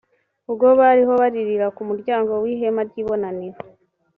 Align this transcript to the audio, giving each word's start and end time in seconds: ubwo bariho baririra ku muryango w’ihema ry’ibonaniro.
ubwo 0.49 0.67
bariho 0.79 1.13
baririra 1.21 1.67
ku 1.75 1.81
muryango 1.89 2.31
w’ihema 2.43 2.81
ry’ibonaniro. 2.89 3.59